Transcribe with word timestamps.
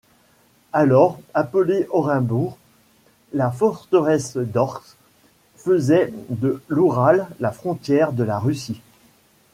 Alors 0.73 1.19
appelée 1.35 1.85
Orenbourg, 1.91 2.57
la 3.33 3.51
forteresse 3.51 4.35
d'Orsk 4.35 4.97
faisait 5.57 6.11
de 6.29 6.59
l'Oural 6.69 7.27
la 7.39 7.51
frontière 7.51 8.11
de 8.11 8.23
la 8.23 8.39
Russie. 8.39 8.81